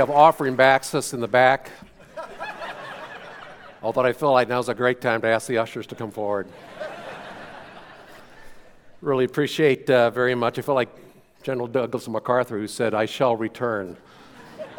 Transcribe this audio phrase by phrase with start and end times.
[0.00, 1.70] have offering access in the back.
[3.82, 6.48] Although I feel like now's a great time to ask the ushers to come forward.
[9.02, 10.58] really appreciate uh, very much.
[10.58, 10.88] I feel like
[11.42, 13.98] General Douglas MacArthur, who said, I shall return.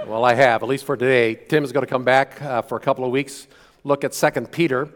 [0.08, 1.36] well, I have, at least for today.
[1.36, 3.46] Tim is going to come back uh, for a couple of weeks,
[3.84, 4.90] look at 2 Peter,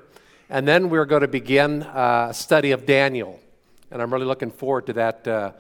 [0.50, 3.40] and then we're going to begin uh, a study of Daniel.
[3.92, 5.52] And I'm really looking forward to that, uh,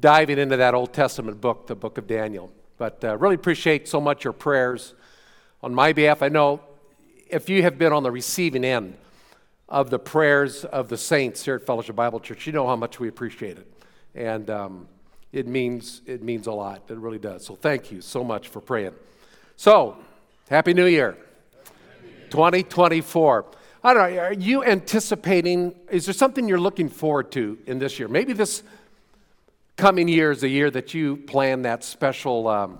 [0.00, 2.50] diving into that Old Testament book, the book of Daniel.
[2.80, 4.94] But uh, really appreciate so much your prayers
[5.62, 6.22] on my behalf.
[6.22, 6.60] I know
[7.28, 8.96] if you have been on the receiving end
[9.68, 12.98] of the prayers of the saints here at Fellowship Bible Church, you know how much
[12.98, 13.70] we appreciate it.
[14.14, 14.88] And um,
[15.30, 16.84] it means, it means a lot.
[16.88, 17.44] It really does.
[17.44, 18.94] So thank you so much for praying.
[19.56, 19.98] So,
[20.48, 21.18] Happy New Year.
[22.30, 23.44] 2024.
[23.84, 27.98] I don't know, are you anticipating, is there something you're looking forward to in this
[27.98, 28.08] year?
[28.08, 28.62] Maybe this
[29.80, 32.78] coming year is a year that you plan that special um,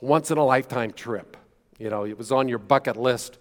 [0.00, 1.36] once in a lifetime trip.
[1.78, 3.38] You know, it was on your bucket list.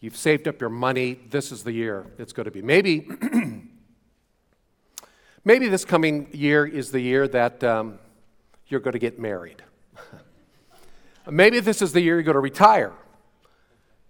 [0.00, 1.18] You've saved up your money.
[1.30, 2.60] This is the year it's going to be.
[2.60, 3.08] Maybe
[5.46, 7.98] Maybe this coming year is the year that um,
[8.68, 9.62] you're going to get married.
[11.30, 12.94] maybe this is the year you're going to retire.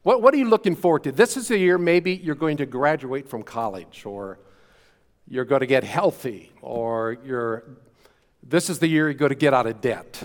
[0.05, 1.12] What, what are you looking forward to?
[1.12, 4.39] This is the year maybe you're going to graduate from college, or
[5.28, 7.64] you're going to get healthy, or you're,
[8.42, 10.23] this is the year you're going to get out of debt.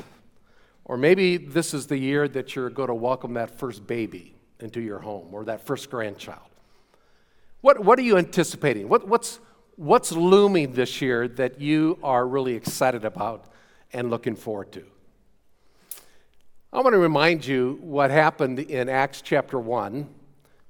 [0.86, 4.82] Or maybe this is the year that you're going to welcome that first baby into
[4.82, 6.50] your home or that first grandchild.
[7.62, 8.90] What, what are you anticipating?
[8.90, 9.40] What, what's,
[9.76, 13.46] what's looming this year that you are really excited about
[13.94, 14.86] and looking forward to?
[16.72, 20.08] I want to remind you what happened in Acts chapter 1.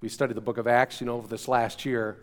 [0.02, 2.18] We studied the book of Acts, you know, over this last year.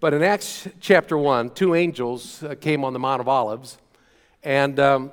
[0.00, 3.76] But in Acts chapter 1, two angels uh, came on the Mount of Olives,
[4.42, 5.12] and, um,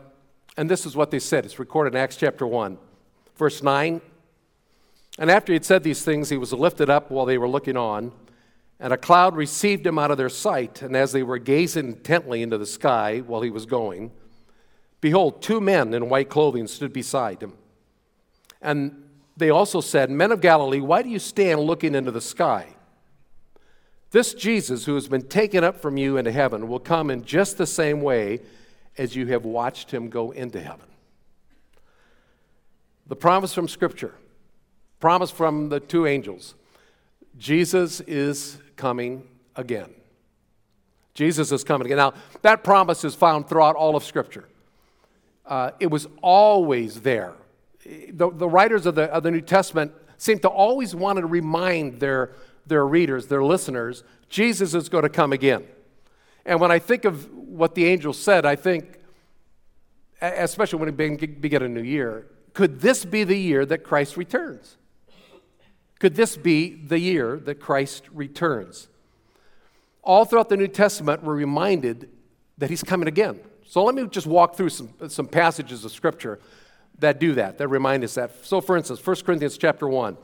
[0.55, 1.43] and this is what they said.
[1.43, 2.77] It's recorded in Acts chapter 1,
[3.35, 3.99] verse 9.
[5.19, 7.75] And after he had said these things, he was lifted up while they were looking
[7.75, 8.13] on.
[8.79, 10.81] And a cloud received him out of their sight.
[10.81, 14.11] And as they were gazing intently into the sky while he was going,
[15.01, 17.53] behold, two men in white clothing stood beside him.
[18.61, 19.03] And
[19.35, 22.76] they also said, Men of Galilee, why do you stand looking into the sky?
[24.11, 27.57] This Jesus, who has been taken up from you into heaven, will come in just
[27.57, 28.39] the same way
[28.97, 30.87] as you have watched him go into heaven.
[33.07, 34.13] The promise from Scripture,
[34.99, 36.55] promise from the two angels
[37.37, 39.23] Jesus is coming
[39.55, 39.89] again.
[41.13, 41.97] Jesus is coming again.
[41.97, 44.47] Now, that promise is found throughout all of Scripture.
[45.45, 47.33] Uh, it was always there.
[47.85, 51.99] The, the writers of the, of the New Testament seem to always want to remind
[51.99, 52.31] their,
[52.67, 55.63] their readers, their listeners, Jesus is going to come again.
[56.45, 58.99] And when I think of what the angel said, I think,
[60.21, 64.77] especially when we begin a new year, could this be the year that Christ returns?
[65.99, 68.87] Could this be the year that Christ returns?
[70.03, 72.09] All throughout the New Testament, we're reminded
[72.57, 73.39] that he's coming again.
[73.65, 76.39] So let me just walk through some, some passages of Scripture
[76.99, 78.45] that do that, that remind us that.
[78.45, 80.17] So, for instance, 1 Corinthians chapter 1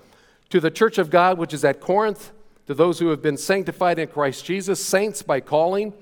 [0.54, 2.32] To the church of God which is at Corinth,
[2.68, 5.94] to those who have been sanctified in Christ Jesus, saints by calling,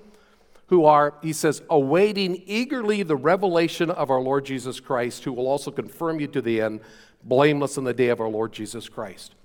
[0.67, 5.47] who are, he says, awaiting eagerly the revelation of our Lord Jesus Christ, who will
[5.47, 6.81] also confirm you to the end,
[7.23, 9.35] blameless in the day of our Lord Jesus Christ.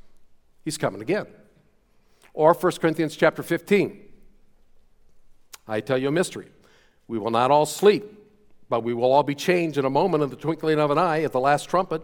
[0.65, 1.29] He's coming again.
[2.35, 4.01] Or 1 Corinthians chapter 15.
[5.69, 6.49] I tell you a mystery.
[7.07, 8.13] We will not all sleep,
[8.69, 11.23] but we will all be changed in a moment in the twinkling of an eye
[11.23, 12.03] at the last trumpet.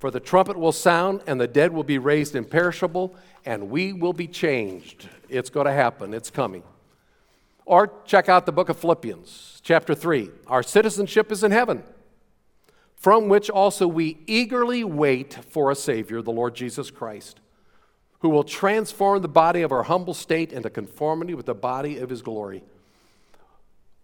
[0.00, 3.14] For the trumpet will sound, and the dead will be raised imperishable,
[3.44, 5.08] and we will be changed.
[5.28, 6.64] It's going to happen, it's coming.
[7.64, 10.30] Or check out the book of Philippians, chapter 3.
[10.48, 11.84] Our citizenship is in heaven,
[12.96, 17.38] from which also we eagerly wait for a Savior, the Lord Jesus Christ
[18.20, 22.10] who will transform the body of our humble state into conformity with the body of
[22.10, 22.62] his glory,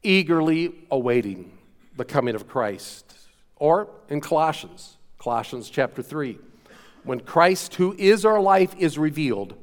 [0.02, 1.52] eagerly awaiting
[1.96, 3.14] the coming of Christ.
[3.56, 4.96] Or in Colossians,
[5.26, 6.38] Colossians chapter 3,
[7.02, 9.56] when Christ, who is our life, is revealed,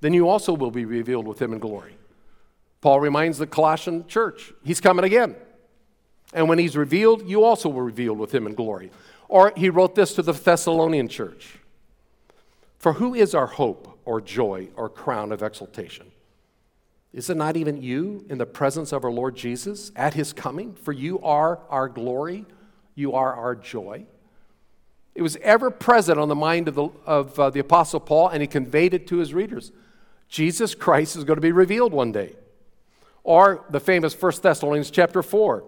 [0.00, 1.96] then you also will be revealed with him in glory.
[2.80, 5.34] Paul reminds the Colossian church, he's coming again.
[6.32, 8.92] And when he's revealed, you also will be revealed with him in glory.
[9.26, 11.58] Or he wrote this to the Thessalonian church
[12.78, 16.12] for who is our hope or joy or crown of exaltation?
[17.12, 20.74] Is it not even you in the presence of our Lord Jesus at his coming?
[20.74, 22.44] For you are our glory,
[22.94, 24.06] you are our joy.
[25.14, 28.40] It was ever present on the mind of the, of, uh, the Apostle Paul, and
[28.40, 29.70] he conveyed it to his readers.
[30.28, 32.34] Jesus Christ is going to be revealed one day.
[33.22, 35.64] Or the famous 1 Thessalonians chapter 4.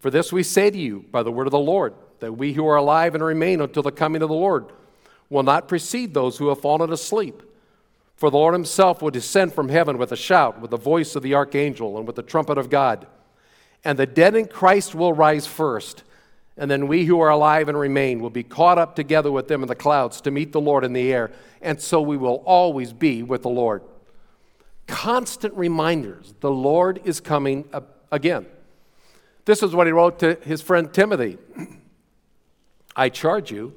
[0.00, 2.66] For this we say to you by the word of the Lord, that we who
[2.66, 4.66] are alive and remain until the coming of the Lord
[5.30, 7.42] will not precede those who have fallen asleep.
[8.16, 11.22] For the Lord himself will descend from heaven with a shout, with the voice of
[11.22, 13.06] the archangel, and with the trumpet of God.
[13.82, 16.04] And the dead in Christ will rise first.
[16.56, 19.62] And then we who are alive and remain will be caught up together with them
[19.62, 21.32] in the clouds to meet the Lord in the air.
[21.60, 23.82] And so we will always be with the Lord.
[24.86, 27.64] Constant reminders the Lord is coming
[28.12, 28.46] again.
[29.46, 31.38] This is what he wrote to his friend Timothy
[32.96, 33.74] I charge you,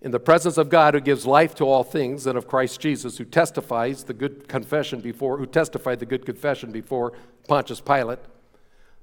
[0.00, 3.18] in the presence of God who gives life to all things, and of Christ Jesus,
[3.18, 7.12] who testifies the good confession before, who testified the good confession before
[7.48, 8.18] Pontius Pilate,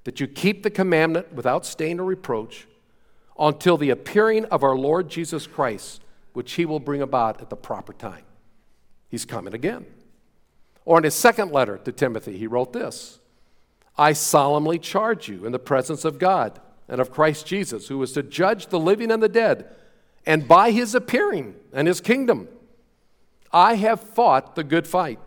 [0.03, 2.67] that you keep the commandment without stain or reproach
[3.39, 6.01] until the appearing of our Lord Jesus Christ,
[6.33, 8.24] which he will bring about at the proper time.
[9.10, 9.86] He's coming again.
[10.86, 13.19] Or in his second letter to Timothy, he wrote this
[13.98, 18.13] I solemnly charge you in the presence of God and of Christ Jesus, who is
[18.13, 19.75] to judge the living and the dead
[20.25, 22.48] and by his appearing and his kingdom.
[23.51, 25.19] I have fought the good fight.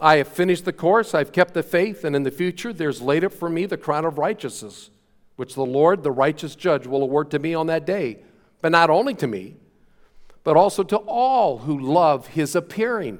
[0.00, 3.24] I have finished the course, I've kept the faith, and in the future there's laid
[3.24, 4.90] up for me the crown of righteousness,
[5.36, 8.18] which the Lord, the righteous judge, will award to me on that day.
[8.60, 9.56] But not only to me,
[10.44, 13.18] but also to all who love his appearing.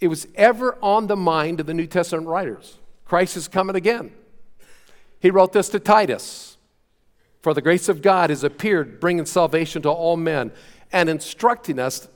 [0.00, 2.78] It was ever on the mind of the New Testament writers.
[3.04, 4.12] Christ is coming again.
[5.20, 6.52] He wrote this to Titus
[7.42, 10.52] for the grace of God has appeared, bringing salvation to all men
[10.92, 12.08] and instructing us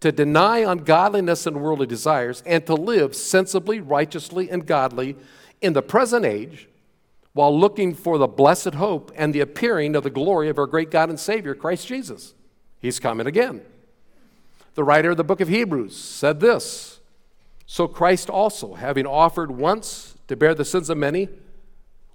[0.00, 5.16] to deny ungodliness and worldly desires and to live sensibly, righteously, and godly
[5.60, 6.68] in the present age
[7.32, 10.90] while looking for the blessed hope and the appearing of the glory of our great
[10.90, 12.34] God and Savior, Christ Jesus.
[12.78, 13.62] He's coming again.
[14.74, 17.00] The writer of the book of Hebrews said this
[17.66, 21.28] So Christ also, having offered once to bear the sins of many,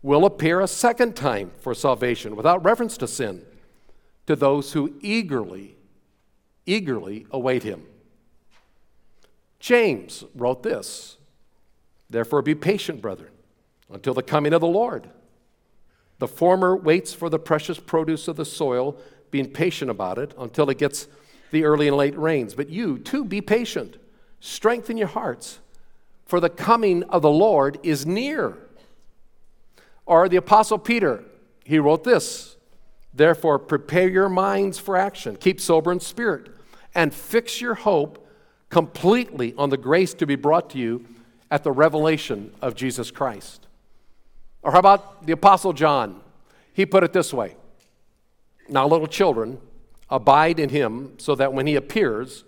[0.02, 3.44] will appear a second time for salvation without reference to sin
[4.28, 5.76] to those who eagerly,
[6.66, 7.84] eagerly await him.
[9.60, 11.18] James wrote this
[12.10, 13.32] Therefore, be patient, brethren,
[13.92, 15.10] until the coming of the Lord.
[16.20, 18.98] The former waits for the precious produce of the soil,
[19.32, 21.08] being patient about it until it gets
[21.52, 22.54] the early and late rains.
[22.54, 23.98] But you, too, be patient.
[24.40, 25.60] Strengthen your hearts,
[26.26, 28.58] for the coming of the Lord is near.
[30.06, 31.24] Or the Apostle Peter,
[31.64, 32.56] he wrote this
[33.14, 36.50] Therefore, prepare your minds for action, keep sober in spirit,
[36.94, 38.28] and fix your hope
[38.70, 41.06] completely on the grace to be brought to you
[41.50, 43.67] at the revelation of Jesus Christ.
[44.62, 46.22] Or how about the Apostle John?
[46.74, 47.56] He put it this way
[48.70, 49.60] Now, little children,
[50.10, 52.44] abide in him so that when he appears,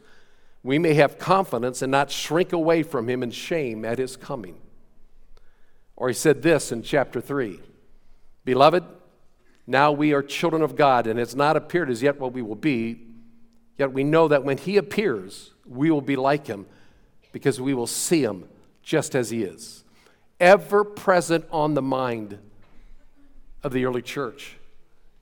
[0.64, 4.60] we may have confidence and not shrink away from him in shame at his coming.
[5.96, 7.60] Or he said this in chapter 3
[8.46, 8.84] Beloved,
[9.68, 12.56] now we are children of God, and it's not appeared as yet what we will
[12.56, 13.02] be,
[13.78, 16.66] yet we know that when he appears, we will be like him
[17.32, 18.50] because we will see him
[18.82, 19.84] just as he is.
[20.40, 22.40] Ever present on the mind
[23.64, 24.56] of the early church,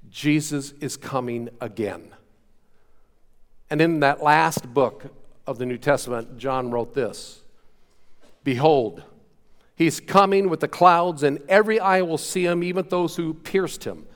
[0.10, 2.10] Jesus is coming again.
[3.70, 5.14] And in that last book
[5.46, 7.42] of the New Testament, John wrote this
[8.44, 9.04] Behold,
[9.78, 13.84] He's coming with the clouds, and every eye will see him, even those who pierced
[13.84, 14.08] him.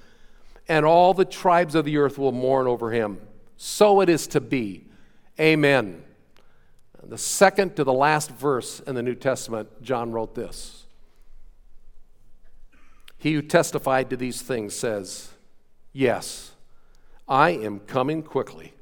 [0.67, 3.21] And all the tribes of the earth will mourn over him.
[3.57, 4.85] So it is to be.
[5.39, 6.03] Amen.
[7.03, 10.85] The second to the last verse in the New Testament, John wrote this
[13.21, 15.29] He who testified to these things says,
[15.93, 16.51] Yes,
[17.27, 18.73] I am coming quickly.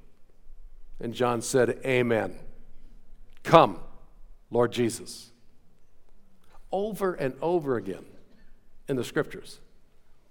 [1.00, 2.36] And John said, Amen.
[3.44, 3.80] Come,
[4.50, 5.30] Lord Jesus
[6.72, 8.06] over and over again
[8.88, 9.60] in the scriptures.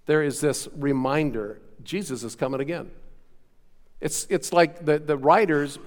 [0.07, 2.91] There is this reminder Jesus is coming again.
[4.00, 5.79] It's, it's like the, the writers,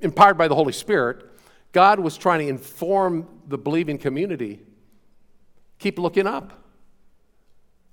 [0.00, 1.24] empowered by the Holy Spirit,
[1.72, 4.60] God was trying to inform the believing community
[5.78, 6.61] keep looking up.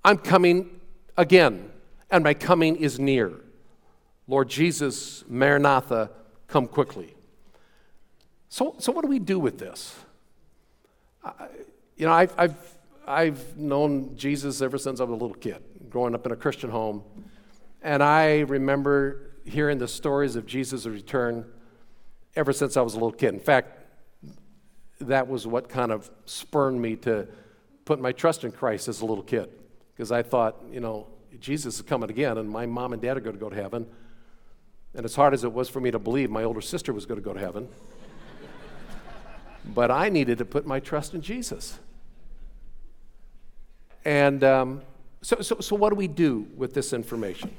[0.03, 0.79] I'm coming
[1.17, 1.71] again,
[2.09, 3.33] and my coming is near.
[4.27, 6.11] Lord Jesus, Maranatha,
[6.47, 7.15] come quickly.
[8.47, 9.95] So, so what do we do with this?
[11.97, 12.55] You know, I've, I've,
[13.05, 16.69] I've known Jesus ever since I was a little kid, growing up in a Christian
[16.69, 17.03] home.
[17.81, 21.45] And I remember hearing the stories of Jesus' return
[22.35, 23.33] ever since I was a little kid.
[23.33, 23.77] In fact,
[25.01, 27.27] that was what kind of spurned me to
[27.85, 29.49] put my trust in Christ as a little kid.
[29.99, 31.07] Because I thought, you know,
[31.41, 33.85] Jesus is coming again, and my mom and dad are going to go to heaven.
[34.95, 37.19] And as hard as it was for me to believe my older sister was going
[37.19, 37.67] to go to heaven,
[39.65, 41.79] but I needed to put my trust in Jesus.
[44.05, 44.83] And um,
[45.21, 47.53] so, so, so, what do we do with this information?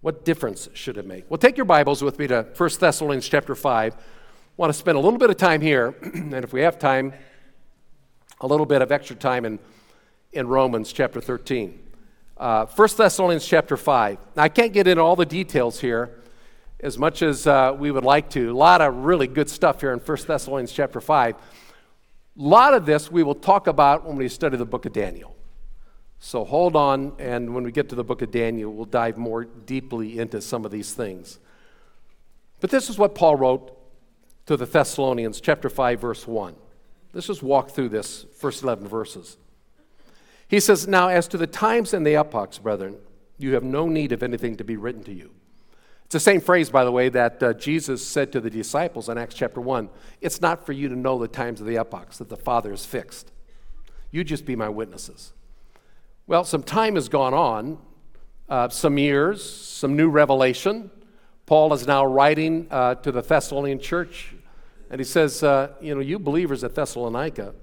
[0.00, 1.30] What difference should it make?
[1.30, 3.94] Well, take your Bibles with me to 1 Thessalonians chapter 5.
[3.94, 3.98] I
[4.56, 7.12] want to spend a little bit of time here, and if we have time,
[8.40, 9.58] a little bit of extra time in,
[10.38, 11.80] in Romans chapter 13.
[12.36, 14.18] Uh, 1 Thessalonians chapter 5.
[14.36, 16.22] Now, I can't get into all the details here
[16.78, 18.52] as much as uh, we would like to.
[18.52, 21.34] A lot of really good stuff here in 1 Thessalonians chapter 5.
[21.34, 21.38] A
[22.36, 25.34] lot of this we will talk about when we study the book of Daniel.
[26.20, 29.44] So hold on, and when we get to the book of Daniel, we'll dive more
[29.44, 31.40] deeply into some of these things.
[32.60, 33.76] But this is what Paul wrote
[34.46, 36.54] to the Thessalonians, chapter 5, verse 1.
[37.12, 39.36] Let's just walk through this first 11 verses.
[40.48, 42.96] He says, Now, as to the times and the epochs, brethren,
[43.38, 45.30] you have no need of anything to be written to you.
[46.04, 49.18] It's the same phrase, by the way, that uh, Jesus said to the disciples in
[49.18, 49.90] Acts chapter 1.
[50.22, 52.86] It's not for you to know the times of the epochs that the Father has
[52.86, 53.30] fixed.
[54.10, 55.34] You just be my witnesses.
[56.26, 57.78] Well, some time has gone on,
[58.48, 60.90] uh, some years, some new revelation.
[61.44, 64.34] Paul is now writing uh, to the Thessalonian church,
[64.90, 67.54] and he says, uh, You know, you believers at Thessalonica,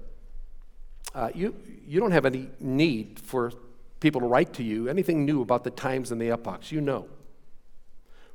[1.16, 1.56] uh, you,
[1.86, 3.52] you don't have any need for
[4.00, 6.70] people to write to you anything new about the times and the epochs.
[6.70, 7.08] You know.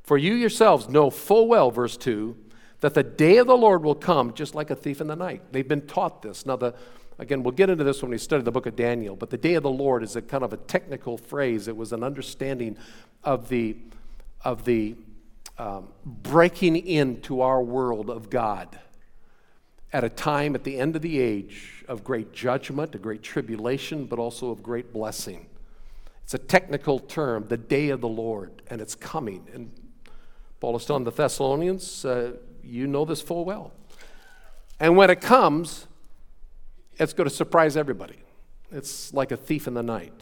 [0.02, 2.36] For you yourselves know full well, verse 2,
[2.80, 5.42] that the day of the Lord will come just like a thief in the night.
[5.52, 6.44] They've been taught this.
[6.44, 6.74] Now, the
[7.18, 9.54] Again, we'll get into this when we study the book of Daniel, but the day
[9.54, 11.68] of the Lord is a kind of a technical phrase.
[11.68, 12.76] It was an understanding
[13.22, 13.76] of the,
[14.44, 14.96] of the
[15.56, 18.76] um, breaking into our world of God
[19.92, 24.06] at a time at the end of the age of great judgment, a great tribulation,
[24.06, 25.46] but also of great blessing.
[26.24, 29.46] It's a technical term, the day of the Lord, and it's coming.
[29.52, 29.70] And
[30.60, 32.32] Paul is telling the Thessalonians, uh,
[32.62, 33.72] you know this full well.
[34.80, 35.86] And when it comes,
[36.98, 38.16] it's going to surprise everybody.
[38.70, 40.14] It's like a thief in the night.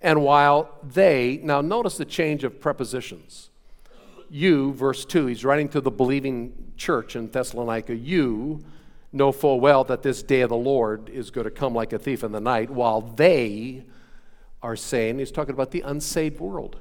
[0.00, 3.50] And while they, now notice the change of prepositions.
[4.34, 8.64] You, verse 2, he's writing to the believing church in Thessalonica, you
[9.12, 12.00] know full well that this day of the Lord is going to come like a
[12.00, 13.84] thief in the night, while they
[14.60, 16.80] are saying, he's talking about the unsaved world.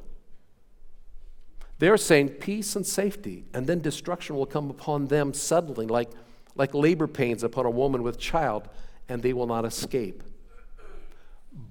[1.77, 6.09] They're saying peace and safety, and then destruction will come upon them suddenly, like
[6.55, 8.67] like labor pains upon a woman with child,
[9.09, 10.23] and they will not escape.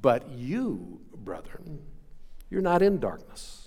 [0.01, 1.81] But you, brethren,
[2.51, 3.62] you're not in darkness,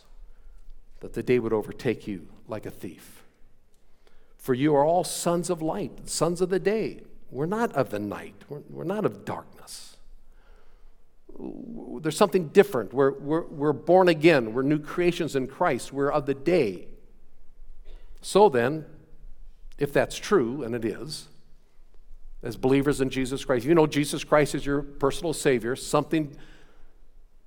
[1.05, 3.21] that the day would overtake you like a thief.
[4.37, 7.01] For you are all sons of light, sons of the day.
[7.29, 9.97] We're not of the night, we're, we're not of darkness.
[12.01, 12.91] There's something different.
[12.91, 16.87] We're, we're, we're born again, we're new creations in Christ, we're of the day.
[18.23, 18.85] So then,
[19.77, 21.27] if that's true, and it is,
[22.41, 26.35] as believers in Jesus Christ, you know Jesus Christ is your personal Savior, something,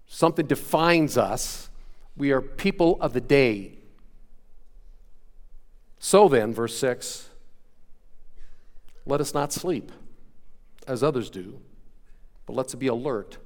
[0.06, 1.70] something defines us.
[2.18, 3.78] We are people of the day.
[6.00, 7.28] So then, verse 6,
[9.06, 9.90] let us not sleep
[10.86, 11.60] as others do,
[12.44, 13.38] but let's be alert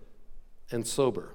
[0.70, 1.30] and sober.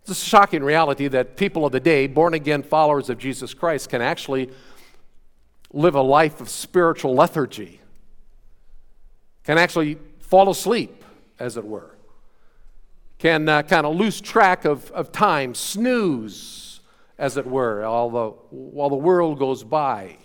[0.00, 3.88] It's a shocking reality that people of the day, born again followers of Jesus Christ,
[3.88, 4.50] can actually
[5.72, 7.80] live a life of spiritual lethargy,
[9.44, 11.04] can actually fall asleep,
[11.38, 11.96] as it were,
[13.22, 16.80] can uh, kind of lose track of, of time, snooze,
[17.16, 20.16] as it were, although, while the world goes by.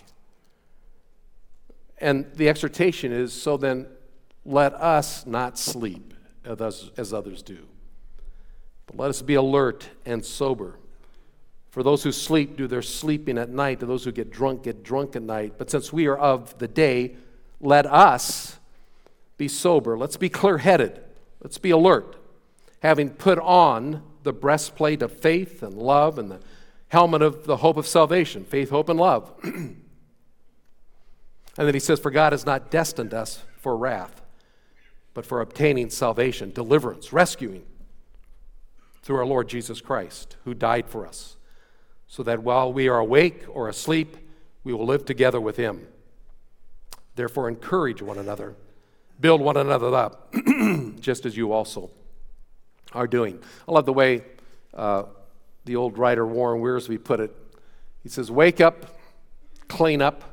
[1.98, 3.86] And the exhortation is so then
[4.44, 6.12] let us not sleep
[6.44, 7.68] as, as others do,
[8.86, 10.80] but let us be alert and sober.
[11.70, 14.82] For those who sleep do their sleeping at night, and those who get drunk get
[14.82, 15.54] drunk at night.
[15.56, 17.14] But since we are of the day,
[17.60, 18.58] let us
[19.36, 19.96] be sober.
[19.96, 21.00] Let's be clear headed.
[21.40, 22.17] Let's be alert.
[22.82, 26.40] Having put on the breastplate of faith and love and the
[26.88, 29.32] helmet of the hope of salvation faith, hope, and love.
[29.42, 29.76] and
[31.56, 34.22] then he says, For God has not destined us for wrath,
[35.14, 37.64] but for obtaining salvation, deliverance, rescuing
[39.02, 41.36] through our Lord Jesus Christ, who died for us
[42.08, 44.16] so that while we are awake or asleep,
[44.64, 45.86] we will live together with him.
[47.14, 48.54] Therefore, encourage one another,
[49.20, 50.34] build one another up,
[51.00, 51.90] just as you also
[52.92, 53.40] are doing.
[53.68, 54.22] I love the way
[54.74, 55.04] uh,
[55.64, 57.34] the old writer Warren Wiersbe put it.
[58.02, 58.98] He says, Wake up,
[59.68, 60.24] clean up,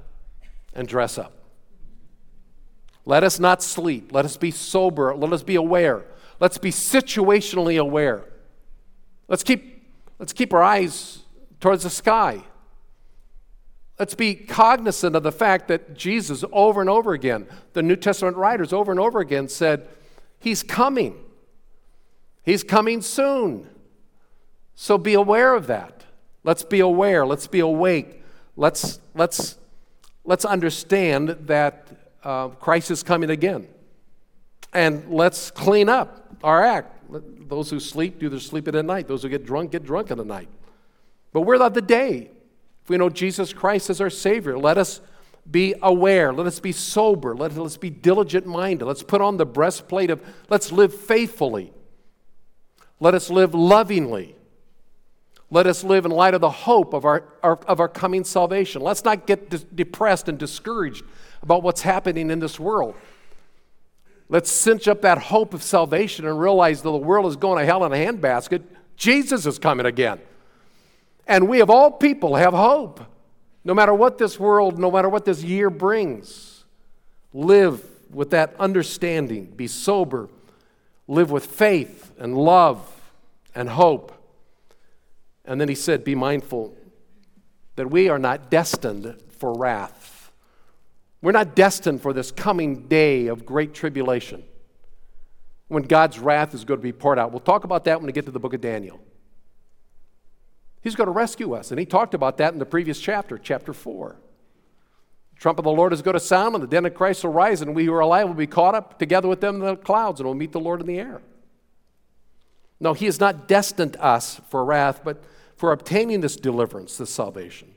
[0.74, 1.34] and dress up.
[3.06, 4.12] Let us not sleep.
[4.12, 5.16] Let us be sober.
[5.16, 6.06] Let us be aware.
[6.40, 8.26] Let's be situationally aware.
[9.28, 9.84] Let's keep,
[10.20, 11.20] let's keep our eyes
[11.60, 12.44] towards the sky.
[14.00, 18.36] Let's be cognizant of the fact that Jesus, over and over again, the New Testament
[18.36, 19.88] writers over and over again said,
[20.40, 21.16] He's coming.
[22.46, 23.68] He's coming soon.
[24.76, 26.06] So be aware of that.
[26.44, 27.26] Let's be aware.
[27.26, 28.22] Let's be awake.
[28.56, 29.58] Let's, let's,
[30.24, 31.88] let's understand that
[32.24, 33.68] uh, Christ is coming again.
[34.74, 36.92] And let's clean up our act.
[37.50, 39.08] Those who sleep do their sleeping at night.
[39.08, 40.50] Those who get drunk get drunk in the night.
[41.34, 42.30] But we're of the day.
[42.84, 45.02] If we know Jesus Christ as our Savior, let us
[45.50, 46.32] be aware.
[46.32, 47.36] Let us be sober.
[47.36, 48.86] Let us be diligent minded.
[48.86, 51.72] Let's put on the breastplate of, let's live faithfully.
[53.00, 54.36] Let us live lovingly.
[55.52, 58.82] Let us live in light of the hope of our, our of our coming salvation.
[58.82, 61.04] Let's not get de- depressed and discouraged
[61.42, 62.96] about what's happening in this world.
[64.28, 67.66] Let's cinch up that hope of salvation and realize that the world is going to
[67.66, 68.64] hell in a handbasket.
[68.98, 70.20] Jesus is coming again.
[71.28, 73.02] And we, of all people, have hope.
[73.64, 76.66] No matter what this world, no matter what this year brings,
[77.34, 79.46] live with that understanding.
[79.46, 80.30] Be sober.
[81.08, 82.92] Live with faith and love
[83.54, 84.12] and hope.
[85.46, 86.76] And then he said, Be mindful
[87.76, 90.32] that we are not destined for wrath.
[91.22, 94.44] We're not destined for this coming day of great tribulation
[95.68, 97.32] when God's wrath is going to be poured out.
[97.32, 99.00] We'll talk about that when we get to the book of Daniel.
[100.82, 101.72] He's going to rescue us.
[101.72, 104.16] And he talked about that in the previous chapter, chapter 4.
[105.36, 107.34] The trump of the Lord is going to sound, and the den of Christ will
[107.34, 109.76] rise, and we who are alive will be caught up together with them in the
[109.76, 111.22] clouds, and we'll meet the Lord in the air.
[112.80, 115.24] No, he has not destined us for wrath, but
[115.56, 117.74] for obtaining this deliverance, this salvation,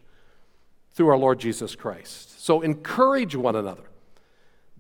[0.92, 2.44] through our Lord Jesus Christ.
[2.44, 3.84] So encourage one another,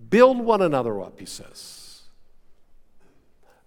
[0.08, 2.02] build one another up, he says.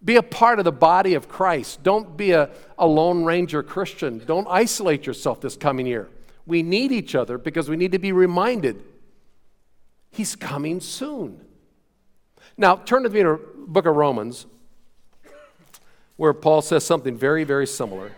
[0.04, 1.84] Be a part of the body of Christ.
[1.84, 4.19] Don't be a, a Lone Ranger Christian.
[4.26, 6.10] Don't isolate yourself this coming year.
[6.47, 8.84] We need each other because we need to be reminded
[10.12, 11.45] He's coming soon.
[12.58, 14.45] Now, turn to the book of Romans,
[16.17, 18.12] where Paul says something very, very similar.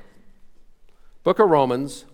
[1.23, 2.05] Book of Romans.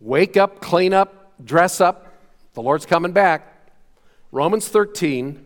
[0.00, 2.12] Wake up, clean up, dress up.
[2.54, 3.70] The Lord's coming back.
[4.32, 5.44] Romans 13.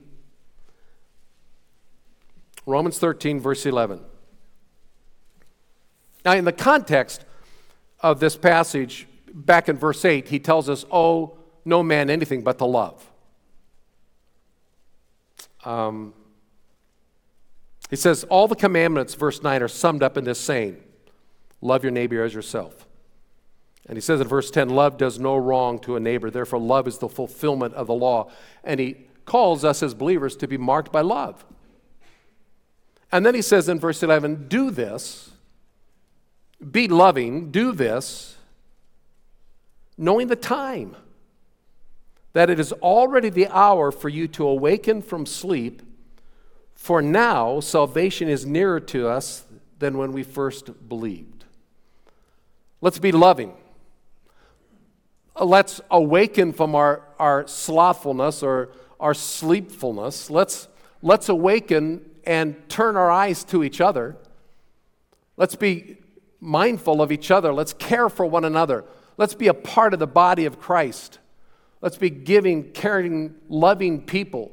[2.67, 4.01] Romans 13, verse 11.
[6.25, 7.25] Now, in the context
[8.01, 12.59] of this passage, back in verse 8, he tells us, Oh, no man anything but
[12.59, 13.05] to love.
[15.65, 16.15] Um,
[17.91, 20.83] he says, All the commandments, verse 9, are summed up in this saying
[21.61, 22.87] love your neighbor as yourself.
[23.87, 26.31] And he says in verse 10, love does no wrong to a neighbor.
[26.31, 28.31] Therefore, love is the fulfillment of the law.
[28.63, 31.45] And he calls us as believers to be marked by love.
[33.11, 35.31] And then he says in verse 11, do this,
[36.71, 38.37] be loving, do this,
[39.99, 40.95] knowing the time,
[42.33, 45.83] that it is already the hour for you to awaken from sleep.
[46.75, 49.45] For now, salvation is nearer to us
[49.79, 51.45] than when we first believed.
[52.81, 53.53] Let's be loving.
[55.37, 60.31] Uh, let's awaken from our, our slothfulness or our sleepfulness.
[60.31, 60.69] Let's,
[61.03, 64.17] let's awaken and turn our eyes to each other.
[65.37, 65.97] Let's be
[66.41, 67.53] mindful of each other.
[67.53, 68.85] Let's care for one another.
[69.17, 71.19] Let's be a part of the body of Christ.
[71.81, 74.53] Let's be giving, caring, loving people.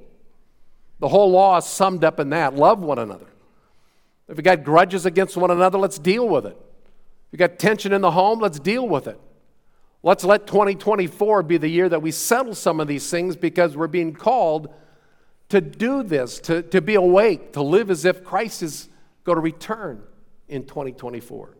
[1.00, 2.56] The whole law is summed up in that.
[2.56, 3.28] Love one another.
[4.28, 6.58] If we got grudges against one another, let's deal with it.
[6.58, 9.20] If we got tension in the home, let's deal with it.
[10.04, 13.88] Let's let 2024 be the year that we settle some of these things because we're
[13.88, 14.74] being called
[15.50, 18.90] to do this, to, to be awake, to live as if Christ is
[19.24, 20.04] going to return
[20.48, 21.57] in 2024.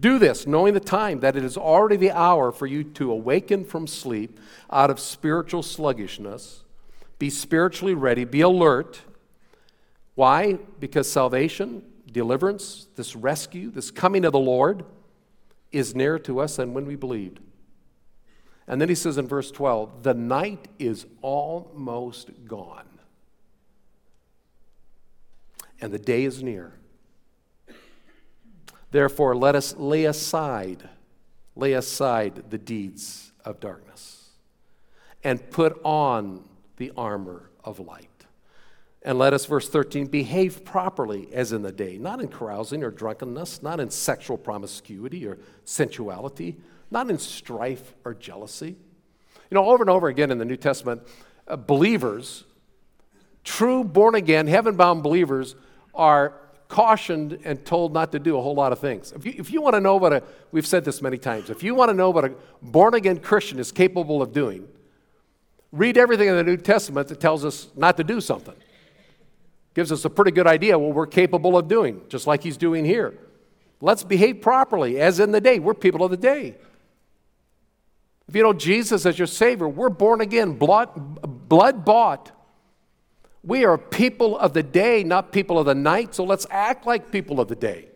[0.00, 3.64] Do this, knowing the time that it is already the hour for you to awaken
[3.64, 4.38] from sleep
[4.70, 6.62] out of spiritual sluggishness.
[7.18, 9.02] Be spiritually ready, be alert.
[10.14, 10.58] Why?
[10.78, 14.84] Because salvation, deliverance, this rescue, this coming of the Lord
[15.72, 17.40] is nearer to us than when we believed.
[18.68, 22.86] And then he says in verse 12, the night is almost gone,
[25.80, 26.74] and the day is near.
[28.90, 30.88] Therefore, let us lay aside,
[31.54, 34.30] lay aside the deeds of darkness,
[35.22, 36.44] and put on
[36.76, 38.08] the armor of light.
[39.02, 42.90] And let us, verse 13, behave properly as in the day, not in carousing or
[42.90, 46.56] drunkenness, not in sexual promiscuity or sensuality
[46.90, 48.76] not in strife or jealousy.
[49.50, 51.02] You know, over and over again in the New Testament,
[51.46, 52.44] uh, believers,
[53.44, 55.54] true born again, heaven bound believers,
[55.94, 56.34] are
[56.68, 59.12] cautioned and told not to do a whole lot of things.
[59.12, 61.62] If you, if you want to know what a, we've said this many times, if
[61.62, 64.68] you want to know what a born again Christian is capable of doing,
[65.72, 68.54] read everything in the New Testament that tells us not to do something.
[69.74, 72.84] Gives us a pretty good idea what we're capable of doing, just like he's doing
[72.84, 73.14] here.
[73.80, 75.58] Let's behave properly, as in the day.
[75.58, 76.56] We're people of the day.
[78.28, 82.32] If you know Jesus as your Savior, we're born again, blood, blood bought.
[83.48, 87.10] We are people of the day, not people of the night, so let's act like
[87.10, 87.88] people of the day.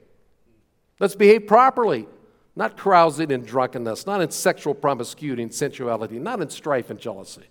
[0.98, 2.08] Let's behave properly,
[2.56, 7.44] not carousing in drunkenness, not in sexual promiscuity and sensuality, not in strife and jealousy.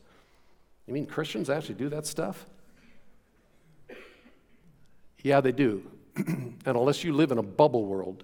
[0.87, 2.47] You mean Christians actually do that stuff?
[5.21, 5.83] Yeah, they do.
[6.15, 8.23] and unless you live in a bubble world,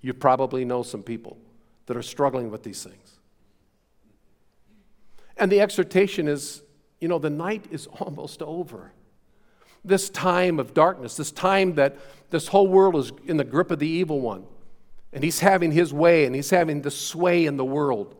[0.00, 1.38] you probably know some people
[1.86, 3.20] that are struggling with these things.
[5.36, 6.64] And the exhortation is
[7.04, 8.93] you know, the night is almost over.
[9.84, 11.96] This time of darkness, this time that
[12.30, 14.44] this whole world is in the grip of the evil one,
[15.12, 18.14] and he's having his way and he's having the sway in the world.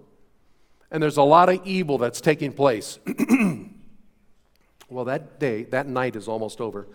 [0.91, 2.99] And there's a lot of evil that's taking place.
[4.89, 6.87] well, that day, that night is almost over,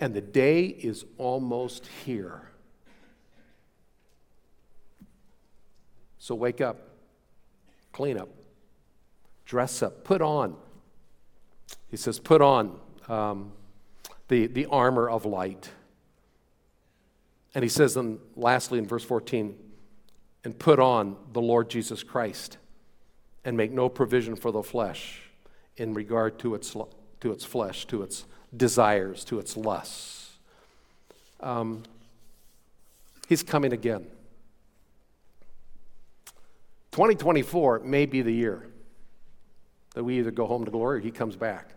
[0.00, 2.50] and the day is almost here.
[6.18, 6.88] So wake up,
[7.92, 8.30] clean up,
[9.44, 10.56] dress up, put on
[11.94, 13.52] he says, Put on um,
[14.28, 15.70] the, the armor of light.
[17.54, 19.56] And he says, then lastly in verse 14,
[20.44, 22.58] and put on the Lord Jesus Christ
[23.44, 25.22] and make no provision for the flesh
[25.76, 26.76] in regard to its,
[27.20, 28.24] to its flesh, to its
[28.56, 30.32] desires, to its lusts.
[31.40, 31.82] Um,
[33.28, 34.06] he's coming again.
[36.92, 38.68] 2024 may be the year
[39.94, 41.74] that we either go home to glory or he comes back.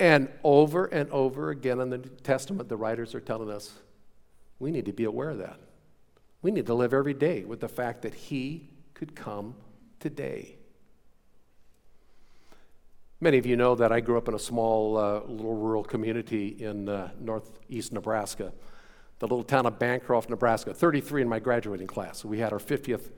[0.00, 3.70] And over and over again in the New Testament, the writers are telling us
[4.58, 5.60] we need to be aware of that.
[6.40, 9.54] We need to live every day with the fact that He could come
[10.00, 10.56] today.
[13.20, 16.56] Many of you know that I grew up in a small, uh, little rural community
[16.58, 18.54] in uh, northeast Nebraska,
[19.18, 20.72] the little town of Bancroft, Nebraska.
[20.72, 22.24] 33 in my graduating class.
[22.24, 23.10] We had our 50th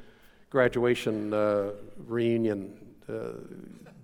[0.51, 2.77] graduation uh, reunion
[3.09, 3.35] uh,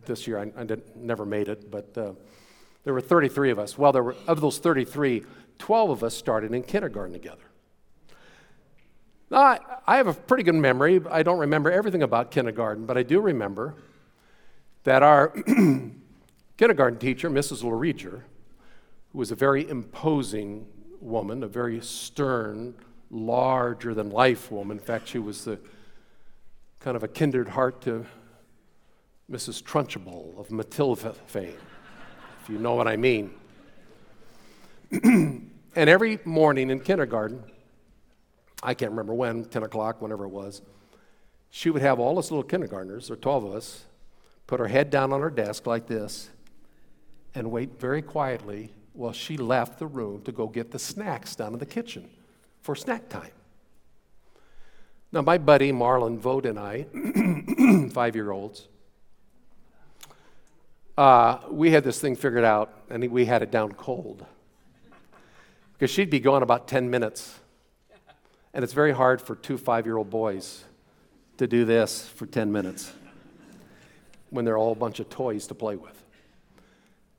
[0.07, 0.39] this year.
[0.39, 2.13] I, I never made it, but uh,
[2.89, 3.77] there were 33 of us.
[3.77, 5.23] Well, there were, of those 33,
[5.59, 7.43] 12 of us started in kindergarten together.
[9.31, 10.99] Now, I, have a pretty good memory.
[11.11, 13.75] I don't remember everything about kindergarten, but I do remember
[14.85, 15.29] that our
[16.57, 17.63] kindergarten teacher, Mrs.
[17.63, 18.23] Lareger,
[19.13, 20.67] who was a very imposing
[20.99, 22.75] woman, a very stern,
[23.11, 24.79] larger than life woman.
[24.79, 25.59] In fact, she was the
[26.81, 28.07] kind of a kindred heart to
[29.31, 29.63] Mrs.
[29.63, 31.53] Trunchbull of Matilda fame
[32.49, 33.33] you know what I mean.
[34.91, 37.43] and every morning in kindergarten,
[38.63, 40.63] I can't remember when, 10 o'clock, whenever it was,
[41.51, 43.85] she would have all us little kindergartners, or 12 of us,
[44.47, 46.31] put her head down on her desk like this
[47.35, 51.53] and wait very quietly while she left the room to go get the snacks down
[51.53, 52.09] in the kitchen
[52.63, 53.31] for snack time.
[55.13, 56.87] Now, my buddy Marlon Vogt and I,
[57.93, 58.69] five year olds,
[60.99, 64.27] uh, we had this thing figured out, and we had it down cold.
[65.73, 67.39] Because she'd be gone about 10 minutes.
[68.53, 70.65] And it's very hard for two five year old boys
[71.37, 72.93] to do this for 10 minutes
[74.31, 76.03] when they're all a bunch of toys to play with.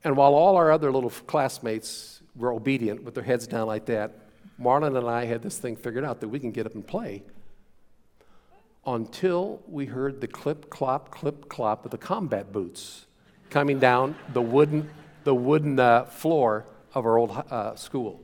[0.04, 4.12] And while all our other little classmates were obedient with their heads down like that,
[4.60, 7.22] Marlon and I had this thing figured out that we can get up and play
[8.84, 13.06] until we heard the clip clop, clip clop of the combat boots
[13.50, 14.88] coming down the wooden,
[15.24, 18.20] the wooden uh, floor of our old uh, school.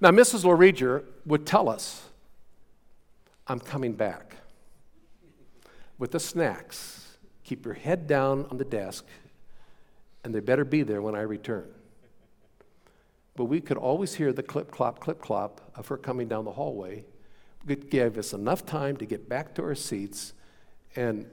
[0.00, 0.44] Now, Mrs.
[0.44, 2.08] Lareger would tell us,
[3.46, 4.36] I'm coming back
[5.98, 7.16] with the snacks.
[7.44, 9.04] Keep your head down on the desk,
[10.22, 11.66] and they better be there when I return.
[13.34, 16.52] But we could always hear the clip clop, clip clop of her coming down the
[16.52, 17.04] hallway.
[17.66, 20.32] It gave us enough time to get back to our seats
[20.94, 21.26] and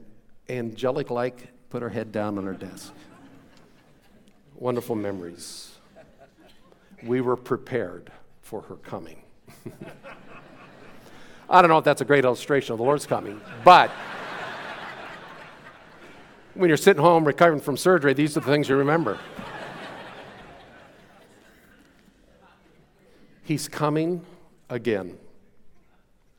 [0.48, 2.92] angelic like put her head down on her desk.
[4.54, 5.74] Wonderful memories.
[7.02, 9.22] We were prepared for her coming.
[11.50, 13.90] I don't know if that's a great illustration of the Lord's coming, but
[16.54, 19.18] when you're sitting home recovering from surgery, these are the things you remember.
[23.42, 24.24] He's coming
[24.68, 25.18] again.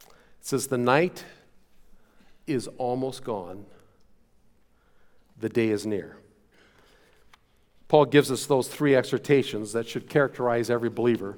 [0.02, 1.24] It says, The night
[2.48, 3.66] is almost gone
[5.40, 6.18] the day is near.
[7.88, 11.38] Paul gives us those three exhortations that should characterize every believer.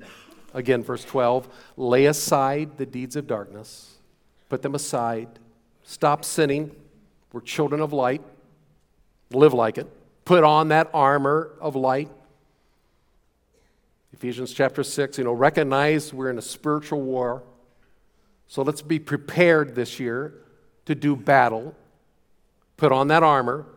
[0.54, 3.98] Again, verse 12 lay aside the deeds of darkness,
[4.50, 5.28] put them aside,
[5.84, 6.76] stop sinning.
[7.32, 8.24] We're children of light,
[9.32, 9.88] live like it.
[10.26, 12.10] Put on that armor of light.
[14.14, 17.44] Ephesians chapter 6, you know, recognize we're in a spiritual war.
[18.48, 20.34] So let's be prepared this year
[20.86, 21.76] to do battle.
[22.78, 23.68] Put on that armor.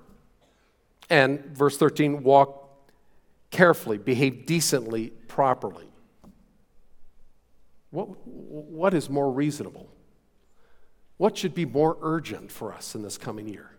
[1.12, 2.88] And verse 13, walk
[3.51, 5.85] carefully, behave decently, properly.
[7.90, 9.90] What, what is more reasonable?
[11.18, 13.72] What should be more urgent for us in this coming year?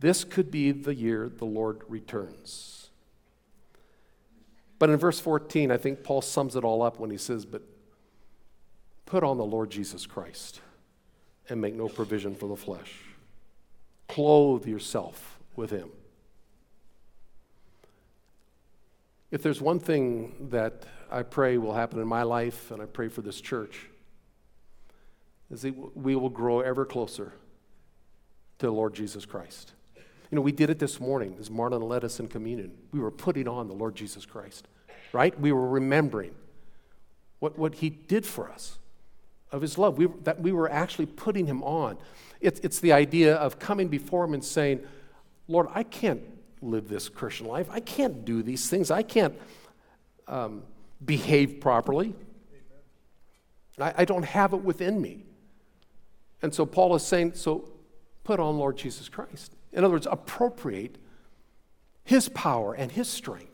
[0.00, 2.90] This could be the year the Lord returns.
[4.78, 7.62] But in verse 14, I think Paul sums it all up when he says, But
[9.06, 10.60] put on the Lord Jesus Christ
[11.48, 12.92] and make no provision for the flesh.
[14.08, 15.90] Clothe yourself with him.
[19.30, 23.08] If there's one thing that I pray will happen in my life, and I pray
[23.08, 23.86] for this church,
[25.50, 27.34] is that we will grow ever closer
[28.58, 29.72] to the Lord Jesus Christ.
[30.30, 32.72] You know, we did it this morning as Marlon led us in communion.
[32.92, 34.66] We were putting on the Lord Jesus Christ,
[35.12, 35.38] right?
[35.38, 36.34] We were remembering
[37.40, 38.78] what, what he did for us
[39.52, 41.98] of his love, we, that we were actually putting him on.
[42.40, 44.80] It's, it's the idea of coming before him and saying,
[45.50, 46.22] Lord, I can't
[46.62, 47.68] live this Christian life.
[47.70, 48.90] I can't do these things.
[48.90, 49.34] I can't
[50.28, 50.62] um,
[51.04, 52.14] behave properly.
[53.78, 55.24] I, I don't have it within me.
[56.40, 57.68] And so Paul is saying, so
[58.22, 59.54] put on Lord Jesus Christ.
[59.72, 60.96] In other words, appropriate
[62.04, 63.46] his power and his strength.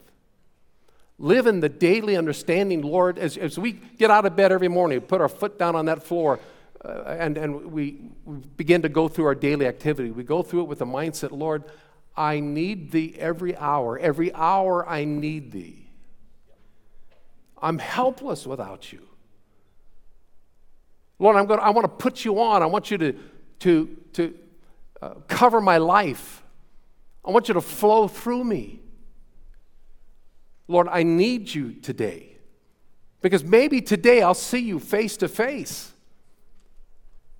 [1.18, 5.00] Live in the daily understanding, Lord, as, as we get out of bed every morning,
[5.00, 6.38] put our foot down on that floor,
[6.84, 10.10] uh, and, and we, we begin to go through our daily activity.
[10.10, 11.64] We go through it with the mindset, Lord,
[12.16, 13.98] I need thee every hour.
[13.98, 15.86] Every hour I need thee.
[17.60, 19.02] I'm helpless without you.
[21.18, 22.62] Lord, I'm going to, I want to put you on.
[22.62, 23.18] I want you to,
[23.60, 24.38] to, to
[25.02, 26.42] uh, cover my life.
[27.24, 28.80] I want you to flow through me.
[30.68, 32.36] Lord, I need you today.
[33.20, 35.92] Because maybe today I'll see you face to face.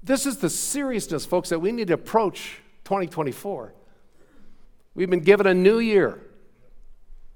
[0.03, 3.73] This is the seriousness, folks, that we need to approach 2024.
[4.97, 6.21] We've been given a new year.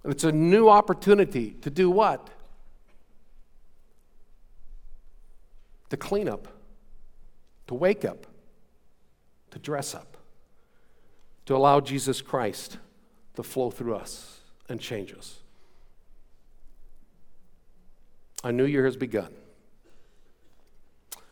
[0.02, 2.30] And it's a new opportunity to do what?
[5.90, 6.48] To clean up,
[7.66, 8.26] to wake up,
[9.50, 10.16] to dress up,
[11.46, 12.78] to allow Jesus Christ
[13.36, 15.40] to flow through us and change us.
[18.42, 19.34] A new year has begun.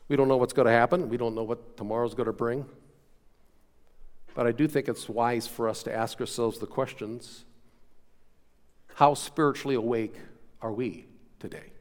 [0.09, 1.09] We don't know what's going to happen.
[1.09, 2.67] We don't know what tomorrow's going to bring.
[4.39, 7.45] But I do think it's wise for us to ask ourselves the questions
[8.95, 10.15] how spiritually awake
[10.63, 11.07] are we
[11.41, 11.73] today?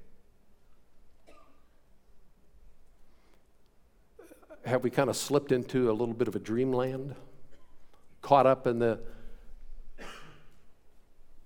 [4.66, 7.14] Have we kind of slipped into a little bit of a dreamland?
[8.24, 9.02] Caught up in the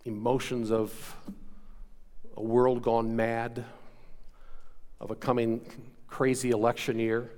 [0.06, 1.18] emotions of
[2.38, 3.66] a world gone mad,
[5.02, 5.60] of a coming
[6.08, 7.30] crazy election year?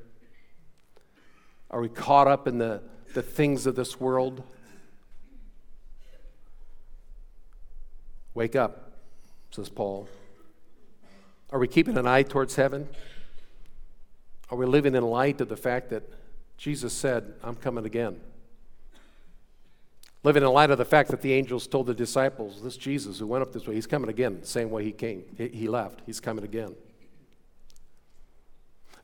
[1.72, 2.84] Are we caught up in the,
[3.14, 4.44] the things of this world?
[8.34, 8.92] Wake up,
[9.52, 10.08] says Paul.
[11.52, 12.90] Are we keeping an eye towards heaven?
[14.50, 16.04] Are we living in light of the fact that
[16.58, 18.20] Jesus said, I'm coming again?
[20.24, 23.28] Living in light of the fact that the angels told the disciples, this Jesus who
[23.28, 25.26] went up this way, he's coming again, same way he came.
[25.38, 26.76] He left, he's coming again.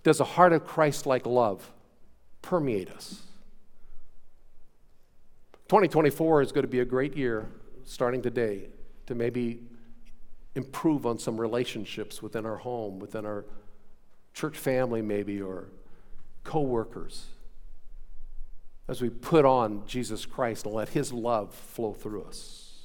[0.01, 1.71] Does a heart of Christ like love
[2.41, 3.23] permeate us?
[5.69, 7.47] 2024 is going to be a great year,
[7.85, 8.69] starting today,
[9.05, 9.61] to maybe
[10.55, 13.45] improve on some relationships within our home, within our
[14.33, 15.67] church family, maybe, or
[16.43, 17.27] co workers
[18.87, 22.79] as we put on Jesus Christ and let His love flow through us?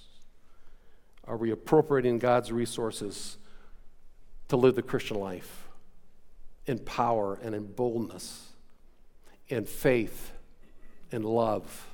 [1.27, 3.39] Are we appropriating God's resources
[4.49, 5.69] to live the Christian life
[6.67, 8.51] in power and in boldness,
[9.49, 10.33] in faith,
[11.11, 11.87] in love,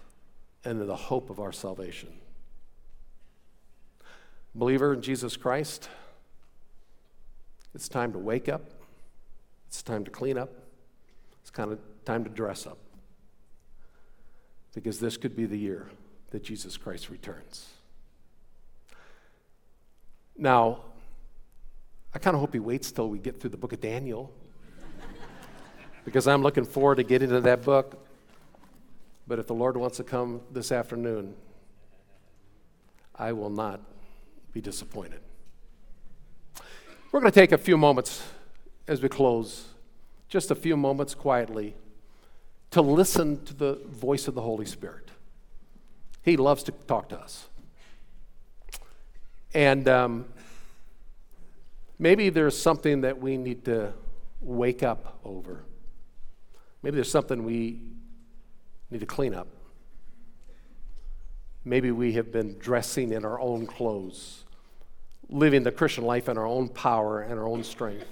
[0.65, 2.09] and the hope of our salvation?
[4.55, 5.89] Believer in Jesus Christ,
[7.75, 8.63] it's time to wake up.
[9.69, 10.51] It's time to clean up.
[11.41, 12.79] It's kind of time to dress up
[14.75, 15.89] because this could be the year
[16.31, 17.69] that Jesus Christ returns.
[20.37, 20.81] Now,
[22.15, 24.33] I kind of hope he waits till we get through the book of Daniel
[26.05, 28.07] because I'm looking forward to getting to that book.
[29.31, 31.37] But if the Lord wants to come this afternoon,
[33.15, 33.81] I will not
[34.53, 35.21] be disappointed.
[37.13, 38.25] We're going to take a few moments
[38.89, 39.69] as we close,
[40.29, 41.77] just a few moments quietly,
[42.73, 45.13] to listen to the voice of the Holy Spirit.
[46.25, 47.47] He loves to talk to us.
[49.55, 50.25] And um,
[52.01, 53.93] maybe there's something that we need to
[54.41, 55.63] wake up over.
[56.83, 57.79] Maybe there's something we
[58.91, 59.49] need to clean up.
[61.65, 64.45] Maybe we have been dressing in our own clothes,
[65.29, 68.07] living the Christian life in our own power and our own strength.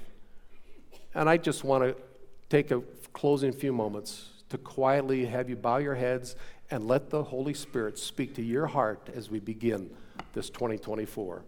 [1.14, 1.96] And I just want to
[2.50, 6.36] take a closing few moments to quietly have you bow your heads
[6.70, 9.90] and let the Holy Spirit speak to your heart as we begin
[10.34, 11.42] this 2024.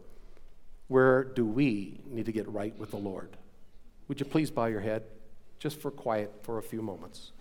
[0.89, 3.37] Where do we need to get right with the Lord?
[4.09, 5.05] Would you please bow your head
[5.59, 7.33] just for quiet for a few moments?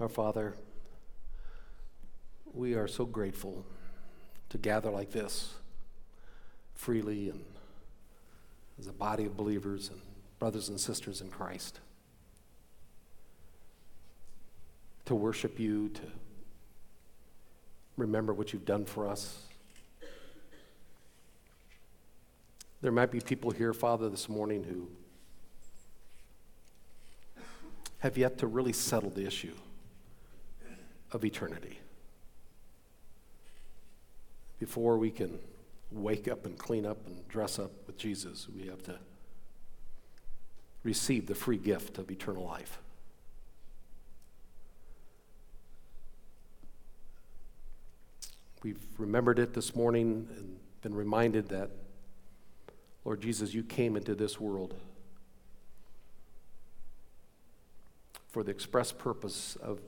[0.00, 0.54] Our Father,
[2.54, 3.66] we are so grateful
[4.48, 5.52] to gather like this
[6.74, 7.44] freely and
[8.78, 10.00] as a body of believers and
[10.38, 11.80] brothers and sisters in Christ.
[15.04, 16.02] To worship you, to
[17.98, 19.42] remember what you've done for us.
[22.80, 24.88] There might be people here, Father, this morning who
[27.98, 29.52] have yet to really settle the issue
[31.12, 31.78] of eternity.
[34.58, 35.38] Before we can
[35.90, 38.98] wake up and clean up and dress up with Jesus, we have to
[40.82, 42.78] receive the free gift of eternal life.
[48.62, 51.70] We've remembered it this morning and been reminded that,
[53.04, 54.74] Lord Jesus, you came into this world
[58.28, 59.80] for the express purpose of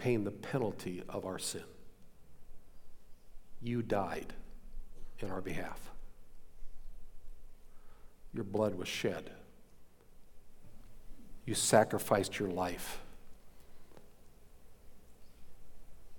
[0.00, 1.62] paying the penalty of our sin.
[3.60, 4.32] You died
[5.18, 5.78] in our behalf.
[8.32, 9.30] Your blood was shed.
[11.44, 13.00] You sacrificed your life.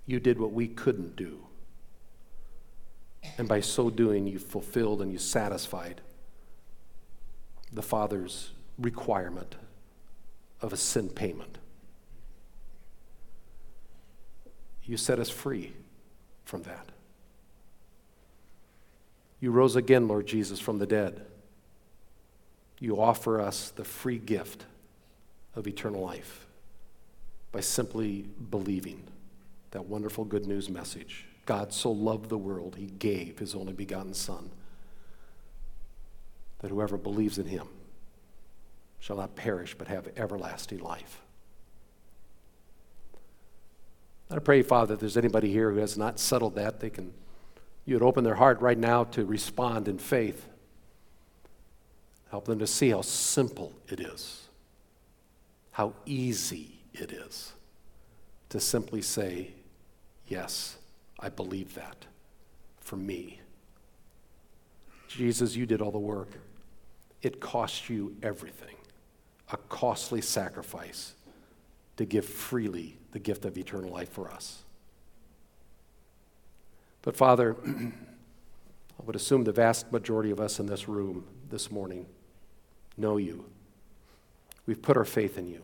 [0.06, 1.40] You did what we couldn't do.
[3.40, 6.02] And by so doing, you fulfilled and you satisfied
[7.74, 9.56] the Father's requirement
[10.62, 11.58] of a sin payment.
[14.86, 15.74] You set us free
[16.46, 16.90] from that.
[19.40, 21.26] You rose again, Lord Jesus, from the dead.
[22.80, 24.66] You offer us the free gift
[25.56, 26.48] of eternal life
[27.52, 29.04] by simply believing
[29.72, 31.26] that wonderful good news message.
[31.46, 34.52] God so loved the world, he gave his only begotten Son,
[36.60, 37.68] that whoever believes in him
[39.00, 41.22] shall not perish but have everlasting life.
[44.32, 47.14] I pray, Father, if there's anybody here who has not settled that, they can,
[47.86, 50.48] you would open their heart right now to respond in faith.
[52.30, 54.48] Help them to see how simple it is,
[55.72, 57.52] how easy it is
[58.50, 59.52] to simply say,
[60.28, 60.78] Yes,
[61.20, 62.06] I believe that
[62.80, 63.42] for me.
[65.10, 66.30] Jesus, you did all the work.
[67.22, 68.76] It cost you everything,
[69.52, 71.16] a costly sacrifice
[71.98, 74.64] to give freely the gift of eternal life for us.
[77.02, 82.06] But, Father, I would assume the vast majority of us in this room this morning
[82.98, 83.46] know you.
[84.66, 85.64] We've put our faith in you.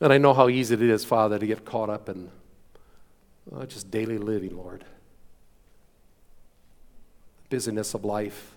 [0.00, 2.30] And I know how easy it is, Father, to get caught up in
[3.54, 4.84] uh, just daily living, Lord.
[7.48, 8.54] Busyness of life,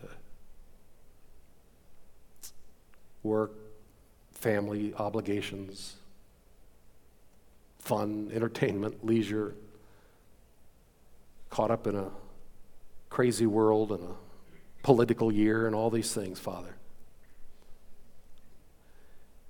[3.24, 3.52] work,
[4.34, 5.96] family obligations,
[7.80, 9.56] fun, entertainment, leisure,
[11.50, 12.10] caught up in a
[13.10, 14.14] crazy world and a
[14.84, 16.76] political year and all these things, Father.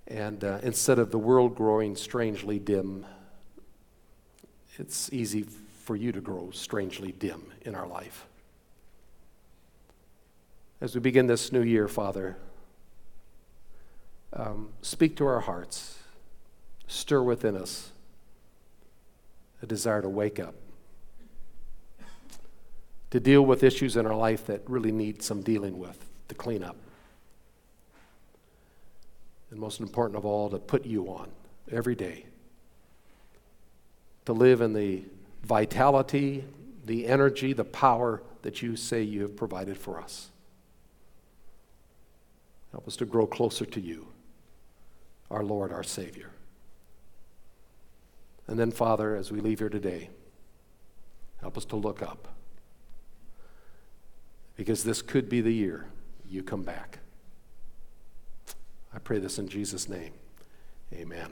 [0.07, 3.05] And uh, instead of the world growing strangely dim,
[4.77, 5.43] it's easy
[5.83, 8.25] for you to grow strangely dim in our life.
[10.81, 12.37] As we begin this new year, Father,
[14.31, 15.97] um, speak to our hearts,
[16.87, 17.91] stir within us
[19.61, 20.55] a desire to wake up,
[23.11, 26.63] to deal with issues in our life that really need some dealing with, to clean
[26.63, 26.77] up.
[29.51, 31.29] And most important of all, to put you on
[31.71, 32.25] every day,
[34.25, 35.03] to live in the
[35.43, 36.43] vitality,
[36.85, 40.29] the energy, the power that you say you have provided for us.
[42.71, 44.07] Help us to grow closer to you
[45.31, 46.31] our Lord, our Savior.
[48.49, 50.09] And then, Father, as we leave here today,
[51.39, 52.29] help us to look up.
[54.55, 55.85] Because this could be the year
[56.27, 56.97] you come back.
[58.91, 60.13] I pray this in Jesus' name.
[60.91, 61.31] Amen.